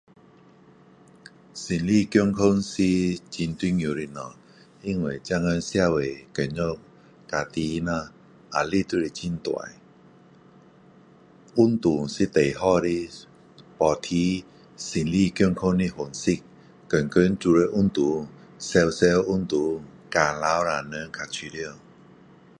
[1.53, 2.81] 心理健康是
[3.37, 4.33] 很重要的物。
[4.81, 6.79] 因为现在社会，工作，
[7.27, 8.09] 家庭咯，
[8.51, 9.51] 压力都是很大，
[11.55, 13.09] 运动是最好的
[13.77, 14.15] 保持
[14.75, 16.39] 身体健康的方式。
[16.89, 18.27] 天天都要运动。
[18.57, 21.77] 常常运动，汗流了人较舒服。